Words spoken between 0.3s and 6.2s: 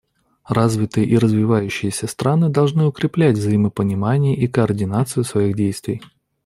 Развитые и развивающиеся страны должны укреплять взаимопонимание и координацию своих действий.